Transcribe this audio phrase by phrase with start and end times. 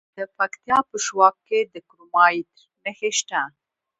[0.17, 2.51] د پکتیا په شواک کې د کرومایټ
[2.83, 3.41] نښې شته.